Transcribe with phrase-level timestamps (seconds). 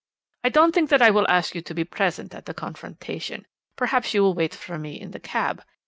[0.43, 3.45] I don't think that I will ask you to be present at the confrontation.
[3.75, 5.63] Perhaps you will wait for me in the cab.